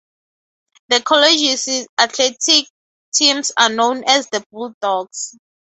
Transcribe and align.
The 0.87 0.99
college's 1.03 1.87
athletic 1.95 2.65
teams 3.13 3.51
are 3.55 3.69
known 3.69 4.03
as 4.07 4.27
the 4.31 4.43
Bulldogs. 4.51 5.35